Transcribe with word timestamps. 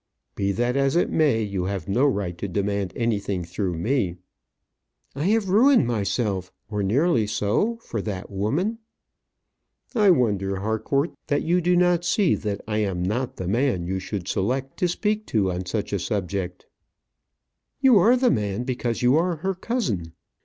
"Be 0.33 0.51
that 0.53 0.75
as 0.75 0.95
it 0.95 1.11
may, 1.11 1.43
you 1.43 1.65
have 1.65 1.87
no 1.87 2.07
right 2.07 2.35
to 2.39 2.47
demand 2.47 2.91
anything 2.95 3.43
through 3.45 3.75
me." 3.75 4.15
"I 5.13 5.25
have 5.25 5.49
ruined 5.49 5.85
myself 5.85 6.51
or 6.71 6.81
nearly 6.81 7.27
so, 7.27 7.77
for 7.83 8.01
that 8.01 8.31
woman." 8.31 8.79
"I 9.93 10.09
wonder, 10.09 10.55
Harcourt, 10.55 11.11
that 11.27 11.43
you 11.43 11.61
do 11.61 11.75
not 11.75 12.03
see 12.03 12.33
that 12.33 12.61
I 12.67 12.79
am 12.79 13.03
not 13.03 13.35
the 13.35 13.47
man 13.47 13.85
you 13.85 13.99
should 13.99 14.27
select 14.27 14.75
to 14.77 14.87
speak 14.87 15.27
to 15.27 15.51
on 15.51 15.67
such 15.67 15.93
a 15.93 15.99
subject." 15.99 16.65
"You 17.79 17.99
are 17.99 18.17
the 18.17 18.31
man, 18.31 18.63
because 18.63 19.03
you 19.03 19.17
are 19.17 19.35
her 19.35 19.53
cousin. 19.53 20.13